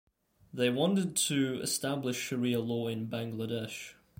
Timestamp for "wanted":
0.71-1.15